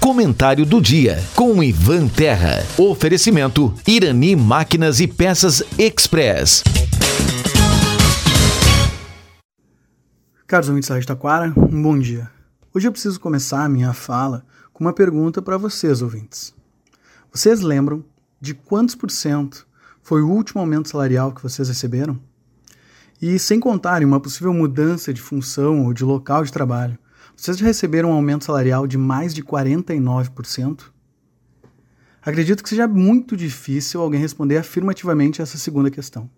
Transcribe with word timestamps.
Comentário 0.00 0.64
do 0.64 0.80
dia 0.80 1.22
com 1.36 1.62
Ivan 1.62 2.08
Terra. 2.08 2.64
Oferecimento 2.78 3.74
Irani 3.86 4.34
Máquinas 4.34 4.98
e 4.98 5.06
Peças 5.06 5.62
Express. 5.78 6.64
Caros 10.46 10.70
ouvintes 10.70 10.88
da 10.88 11.14
Taquara, 11.14 11.52
um 11.54 11.82
bom 11.82 11.98
dia. 11.98 12.30
Hoje 12.74 12.88
eu 12.88 12.92
preciso 12.92 13.20
começar 13.20 13.62
a 13.62 13.68
minha 13.68 13.92
fala 13.92 14.42
com 14.72 14.82
uma 14.82 14.94
pergunta 14.94 15.42
para 15.42 15.58
vocês, 15.58 16.00
ouvintes. 16.00 16.54
Vocês 17.30 17.60
lembram 17.60 18.02
de 18.40 18.54
quantos 18.54 18.94
por 18.94 19.10
cento 19.10 19.66
foi 20.02 20.22
o 20.22 20.30
último 20.30 20.62
aumento 20.62 20.88
salarial 20.88 21.30
que 21.30 21.42
vocês 21.42 21.68
receberam? 21.68 22.18
E 23.20 23.38
sem 23.38 23.60
contar 23.60 24.00
em 24.00 24.06
uma 24.06 24.18
possível 24.18 24.54
mudança 24.54 25.12
de 25.12 25.20
função 25.20 25.84
ou 25.84 25.92
de 25.92 26.04
local 26.04 26.42
de 26.42 26.50
trabalho, 26.50 26.98
vocês 27.40 27.56
já 27.56 27.64
receberam 27.64 28.10
um 28.10 28.12
aumento 28.12 28.44
salarial 28.44 28.86
de 28.86 28.98
mais 28.98 29.32
de 29.32 29.42
49%? 29.42 30.90
Acredito 32.20 32.62
que 32.62 32.68
seja 32.68 32.86
muito 32.86 33.34
difícil 33.34 34.02
alguém 34.02 34.20
responder 34.20 34.58
afirmativamente 34.58 35.40
essa 35.40 35.56
segunda 35.56 35.90
questão. 35.90 36.28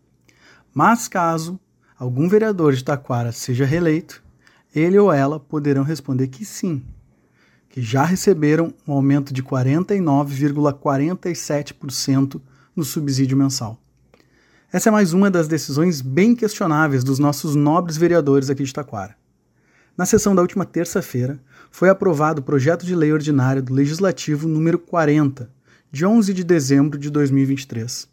Mas 0.72 1.08
caso 1.08 1.58
algum 1.98 2.28
vereador 2.28 2.72
de 2.72 2.84
Taquara 2.84 3.32
seja 3.32 3.64
reeleito, 3.64 4.22
ele 4.72 4.96
ou 4.96 5.12
ela 5.12 5.40
poderão 5.40 5.82
responder 5.82 6.28
que 6.28 6.44
sim, 6.44 6.80
que 7.68 7.82
já 7.82 8.04
receberam 8.04 8.72
um 8.86 8.92
aumento 8.92 9.34
de 9.34 9.42
49,47% 9.42 12.40
no 12.76 12.84
subsídio 12.84 13.36
mensal. 13.36 13.76
Essa 14.72 14.88
é 14.88 14.92
mais 14.92 15.12
uma 15.12 15.28
das 15.28 15.48
decisões 15.48 16.00
bem 16.00 16.36
questionáveis 16.36 17.02
dos 17.02 17.18
nossos 17.18 17.56
nobres 17.56 17.96
vereadores 17.96 18.48
aqui 18.48 18.62
de 18.62 18.72
Taquara. 18.72 19.20
Na 19.96 20.06
sessão 20.06 20.34
da 20.34 20.40
última 20.40 20.64
terça-feira, 20.64 21.38
foi 21.70 21.90
aprovado 21.90 22.40
o 22.40 22.44
projeto 22.44 22.86
de 22.86 22.94
lei 22.94 23.12
ordinária 23.12 23.60
do 23.60 23.74
Legislativo 23.74 24.48
número 24.48 24.78
40, 24.78 25.50
de 25.90 26.06
11 26.06 26.32
de 26.32 26.42
dezembro 26.42 26.98
de 26.98 27.10
2023. 27.10 28.08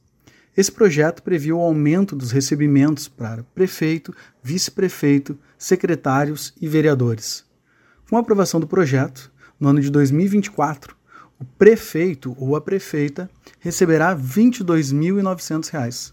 Esse 0.57 0.71
projeto 0.71 1.23
previu 1.23 1.57
o 1.57 1.61
aumento 1.61 2.17
dos 2.17 2.31
recebimentos 2.31 3.07
para 3.07 3.45
prefeito, 3.55 4.13
vice-prefeito, 4.43 5.39
secretários 5.57 6.53
e 6.59 6.67
vereadores. 6.67 7.45
Com 8.09 8.17
a 8.17 8.19
aprovação 8.19 8.59
do 8.59 8.67
projeto, 8.67 9.31
no 9.57 9.69
ano 9.69 9.79
de 9.79 9.89
2024, 9.89 10.97
o 11.39 11.45
prefeito 11.45 12.35
ou 12.37 12.57
a 12.57 12.61
prefeita 12.61 13.29
receberá 13.57 14.13
R$ 14.13 14.21
22.900. 14.21 16.11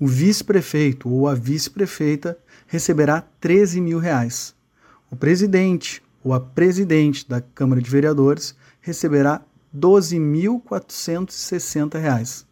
O 0.00 0.08
vice-prefeito 0.08 1.08
ou 1.08 1.28
a 1.28 1.34
vice-prefeita 1.34 2.36
receberá 2.66 3.20
13 3.40 3.80
mil 3.80 4.00
reais. 4.00 4.55
O 5.10 5.16
presidente 5.16 6.02
ou 6.22 6.34
a 6.34 6.40
presidente 6.40 7.26
da 7.28 7.40
Câmara 7.40 7.80
de 7.80 7.88
Vereadores 7.88 8.54
receberá 8.80 9.40
R$ 9.72 9.78
12.460. 9.78 12.44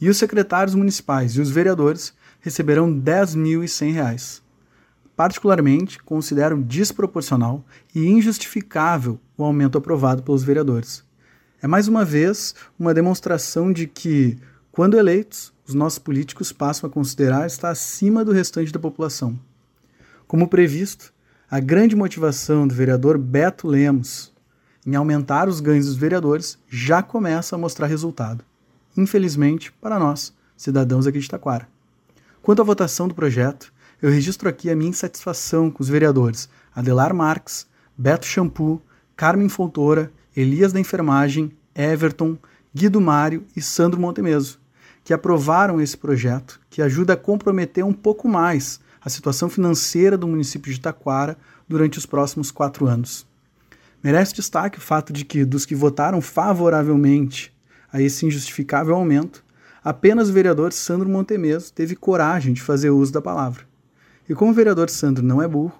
E 0.00 0.08
os 0.08 0.16
secretários 0.16 0.74
municipais 0.74 1.32
e 1.32 1.40
os 1.40 1.50
vereadores 1.50 2.14
receberão 2.40 2.92
R$ 2.92 3.00
10.100. 3.00 4.42
Particularmente, 5.16 6.00
considero 6.02 6.62
desproporcional 6.62 7.64
e 7.94 8.06
injustificável 8.06 9.20
o 9.36 9.44
aumento 9.44 9.76
aprovado 9.76 10.22
pelos 10.22 10.42
vereadores. 10.42 11.04
É 11.62 11.66
mais 11.66 11.88
uma 11.88 12.06
vez 12.06 12.54
uma 12.78 12.94
demonstração 12.94 13.70
de 13.70 13.86
que, 13.86 14.38
quando 14.72 14.96
eleitos, 14.96 15.52
os 15.66 15.74
nossos 15.74 15.98
políticos 15.98 16.52
passam 16.52 16.88
a 16.88 16.92
considerar 16.92 17.46
estar 17.46 17.68
acima 17.68 18.24
do 18.24 18.32
restante 18.32 18.72
da 18.72 18.78
população. 18.78 19.38
Como 20.26 20.48
previsto, 20.48 21.12
a 21.50 21.58
grande 21.58 21.96
motivação 21.96 22.64
do 22.68 22.72
vereador 22.72 23.18
Beto 23.18 23.66
Lemos 23.66 24.32
em 24.86 24.94
aumentar 24.94 25.48
os 25.48 25.58
ganhos 25.58 25.86
dos 25.86 25.96
vereadores 25.96 26.56
já 26.68 27.02
começa 27.02 27.56
a 27.56 27.58
mostrar 27.58 27.88
resultado. 27.88 28.44
Infelizmente, 28.96 29.72
para 29.72 29.98
nós, 29.98 30.32
cidadãos 30.56 31.08
aqui 31.08 31.18
de 31.18 31.28
Taquara. 31.28 31.66
Quanto 32.40 32.62
à 32.62 32.64
votação 32.64 33.08
do 33.08 33.16
projeto, 33.16 33.72
eu 34.00 34.10
registro 34.10 34.48
aqui 34.48 34.70
a 34.70 34.76
minha 34.76 34.90
insatisfação 34.90 35.72
com 35.72 35.82
os 35.82 35.88
vereadores 35.88 36.48
Adelar 36.72 37.12
Marques, 37.12 37.66
Beto 37.98 38.26
Shampoo, 38.26 38.80
Carmen 39.16 39.48
Fontoura, 39.48 40.12
Elias 40.36 40.72
da 40.72 40.78
Enfermagem, 40.78 41.50
Everton, 41.74 42.38
Guido 42.72 43.00
Mário 43.00 43.44
e 43.56 43.60
Sandro 43.60 44.00
Montemeso, 44.00 44.60
que 45.02 45.12
aprovaram 45.12 45.80
esse 45.80 45.96
projeto, 45.96 46.60
que 46.70 46.80
ajuda 46.80 47.14
a 47.14 47.16
comprometer 47.16 47.84
um 47.84 47.92
pouco 47.92 48.28
mais 48.28 48.78
a 49.02 49.08
situação 49.08 49.48
financeira 49.48 50.16
do 50.16 50.28
município 50.28 50.72
de 50.72 50.80
Taquara 50.80 51.36
durante 51.68 51.98
os 51.98 52.06
próximos 52.06 52.50
quatro 52.50 52.86
anos. 52.86 53.26
Merece 54.02 54.34
destaque 54.34 54.78
o 54.78 54.82
fato 54.82 55.12
de 55.12 55.24
que, 55.24 55.44
dos 55.44 55.66
que 55.66 55.74
votaram 55.74 56.20
favoravelmente 56.20 57.52
a 57.92 58.00
esse 58.00 58.24
injustificável 58.24 58.94
aumento, 58.94 59.44
apenas 59.82 60.28
o 60.28 60.32
vereador 60.32 60.72
Sandro 60.72 61.08
Montemeso 61.08 61.72
teve 61.72 61.96
coragem 61.96 62.52
de 62.52 62.62
fazer 62.62 62.90
uso 62.90 63.12
da 63.12 63.20
palavra. 63.20 63.64
E 64.28 64.34
como 64.34 64.52
o 64.52 64.54
vereador 64.54 64.88
Sandro 64.88 65.24
não 65.24 65.42
é 65.42 65.48
burro, 65.48 65.78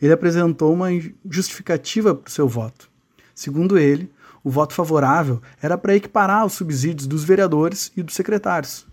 ele 0.00 0.12
apresentou 0.12 0.72
uma 0.72 0.88
justificativa 1.28 2.14
para 2.14 2.28
o 2.28 2.32
seu 2.32 2.48
voto. 2.48 2.88
Segundo 3.34 3.78
ele, 3.78 4.10
o 4.42 4.50
voto 4.50 4.72
favorável 4.72 5.42
era 5.60 5.76
para 5.76 5.96
equiparar 5.96 6.46
os 6.46 6.54
subsídios 6.54 7.06
dos 7.06 7.24
vereadores 7.24 7.92
e 7.96 8.02
dos 8.02 8.14
secretários, 8.14 8.86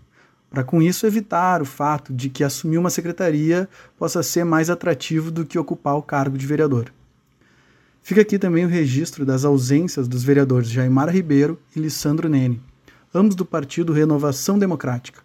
para 0.50 0.64
com 0.64 0.80
isso 0.80 1.06
evitar 1.06 1.60
o 1.60 1.66
fato 1.66 2.12
de 2.12 2.28
que 2.28 2.44
assumir 2.44 2.78
uma 2.78 2.90
secretaria 2.90 3.68
possa 3.98 4.22
ser 4.22 4.44
mais 4.44 4.70
atrativo 4.70 5.30
do 5.30 5.44
que 5.44 5.58
ocupar 5.58 5.96
o 5.96 6.02
cargo 6.02 6.38
de 6.38 6.46
vereador. 6.46 6.92
Fica 8.02 8.20
aqui 8.20 8.38
também 8.38 8.64
o 8.64 8.68
registro 8.68 9.26
das 9.26 9.44
ausências 9.44 10.06
dos 10.06 10.22
vereadores 10.22 10.70
Jaimara 10.70 11.10
Ribeiro 11.10 11.58
e 11.74 11.80
Lissandro 11.80 12.28
Nene, 12.28 12.62
ambos 13.12 13.34
do 13.34 13.44
partido 13.44 13.92
Renovação 13.92 14.58
Democrática. 14.58 15.20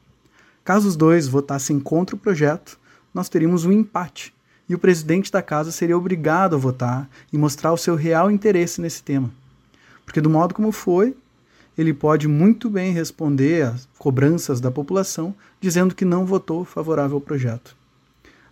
Caso 0.64 0.88
os 0.88 0.96
dois 0.96 1.28
votassem 1.28 1.80
contra 1.80 2.16
o 2.16 2.20
projeto, 2.20 2.80
nós 3.14 3.30
teríamos 3.30 3.66
um 3.66 3.72
empate 3.72 4.34
e 4.68 4.74
o 4.74 4.80
presidente 4.80 5.32
da 5.32 5.42
casa 5.42 5.72
seria 5.72 5.98
obrigado 5.98 6.56
a 6.56 6.58
votar 6.58 7.09
e 7.32 7.38
mostrar 7.38 7.74
o 7.74 7.78
seu 7.78 7.94
real 7.94 8.32
interesse 8.32 8.80
nesse 8.80 9.03
tema. 9.03 9.30
Porque, 10.06 10.22
do 10.22 10.30
modo 10.30 10.53
como 10.53 10.72
foi, 10.72 11.16
ele 11.78 11.94
pode 11.94 12.28
muito 12.28 12.70
bem 12.70 12.94
responder 12.94 13.64
às 13.64 13.88
cobranças 13.98 14.59
da 14.59 14.70
população 14.70 15.34
dizendo 15.59 15.96
que 15.96 16.06
não 16.06 16.26
votou 16.26 16.66
favorável 16.66 17.16
ao 17.16 17.22
projeto. 17.22 17.76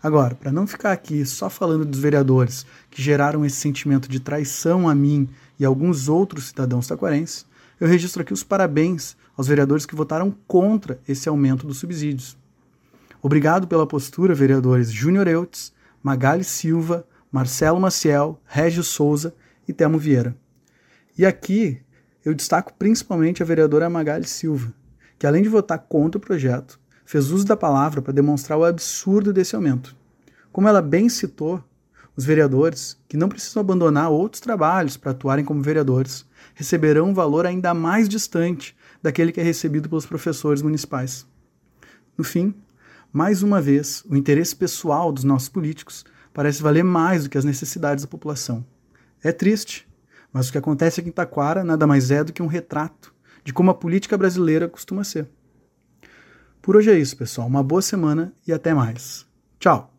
Agora, 0.01 0.33
para 0.33 0.51
não 0.51 0.65
ficar 0.65 0.93
aqui 0.93 1.25
só 1.25 1.49
falando 1.49 1.83
dos 1.83 1.99
vereadores 1.99 2.65
que 2.89 3.01
geraram 3.01 3.45
esse 3.45 3.57
sentimento 3.57 4.07
de 4.07 4.19
traição 4.19 4.87
a 4.87 4.95
mim 4.95 5.27
e 5.59 5.65
a 5.65 5.67
alguns 5.67 6.07
outros 6.07 6.47
cidadãos 6.47 6.87
taquarenses, 6.87 7.45
eu 7.79 7.87
registro 7.87 8.21
aqui 8.21 8.31
os 8.31 8.43
parabéns 8.43 9.17
aos 9.35 9.47
vereadores 9.47 9.85
que 9.85 9.95
votaram 9.95 10.33
contra 10.47 10.99
esse 11.07 11.27
aumento 11.27 11.67
dos 11.67 11.77
subsídios. 11.77 12.37
Obrigado 13.21 13.67
pela 13.67 13.85
postura, 13.85 14.33
vereadores 14.33 14.89
Júnior 14.89 15.27
Eutz, 15.27 15.73
Magali 16.01 16.45
Silva, 16.45 17.05
Marcelo 17.29 17.79
Maciel, 17.79 18.39
Régio 18.45 18.83
Souza 18.83 19.35
e 19.67 19.73
Temo 19.73 19.97
Vieira. 19.97 20.35
E 21.17 21.25
aqui 21.25 21.81
eu 22.23 22.33
destaco 22.33 22.73
principalmente 22.77 23.41
a 23.41 23.45
vereadora 23.45 23.89
Magali 23.89 24.27
Silva, 24.27 24.73
que 25.17 25.25
além 25.25 25.43
de 25.43 25.49
votar 25.49 25.79
contra 25.79 26.17
o 26.17 26.21
projeto, 26.21 26.79
fez 27.05 27.31
uso 27.31 27.45
da 27.45 27.57
palavra 27.57 28.01
para 28.01 28.13
demonstrar 28.13 28.57
o 28.57 28.63
absurdo 28.63 29.33
desse 29.33 29.55
aumento. 29.55 29.95
Como 30.51 30.67
ela 30.67 30.81
bem 30.81 31.09
citou, 31.09 31.63
os 32.15 32.25
vereadores, 32.25 32.97
que 33.07 33.17
não 33.17 33.29
precisam 33.29 33.61
abandonar 33.61 34.11
outros 34.11 34.41
trabalhos 34.41 34.97
para 34.97 35.11
atuarem 35.11 35.45
como 35.45 35.61
vereadores, 35.61 36.25
receberão 36.53 37.09
um 37.09 37.13
valor 37.13 37.45
ainda 37.45 37.73
mais 37.73 38.09
distante 38.09 38.75
daquele 39.01 39.31
que 39.31 39.39
é 39.39 39.43
recebido 39.43 39.87
pelos 39.87 40.05
professores 40.05 40.61
municipais. 40.61 41.25
No 42.17 42.23
fim, 42.23 42.53
mais 43.11 43.41
uma 43.41 43.59
vez, 43.59 44.03
o 44.07 44.15
interesse 44.15 44.55
pessoal 44.55 45.11
dos 45.11 45.23
nossos 45.23 45.49
políticos 45.49 46.05
parece 46.31 46.61
valer 46.61 46.83
mais 46.83 47.23
do 47.23 47.29
que 47.29 47.37
as 47.37 47.45
necessidades 47.45 48.03
da 48.03 48.09
população. 48.09 48.63
É 49.23 49.31
triste, 49.31 49.87
mas 50.31 50.49
o 50.49 50.51
que 50.51 50.57
acontece 50.57 50.99
aqui 50.99 51.09
em 51.09 51.13
Taquara 51.13 51.63
nada 51.63 51.87
mais 51.87 52.11
é 52.11 52.23
do 52.23 52.33
que 52.33 52.43
um 52.43 52.47
retrato 52.47 53.13
de 53.43 53.53
como 53.53 53.71
a 53.71 53.75
política 53.75 54.17
brasileira 54.17 54.67
costuma 54.67 55.03
ser. 55.03 55.27
Por 56.61 56.75
hoje 56.75 56.91
é 56.91 56.97
isso, 56.97 57.17
pessoal. 57.17 57.47
Uma 57.47 57.63
boa 57.63 57.81
semana 57.81 58.33
e 58.45 58.53
até 58.53 58.73
mais. 58.73 59.25
Tchau! 59.59 59.98